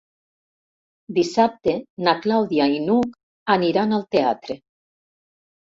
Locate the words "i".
2.79-2.81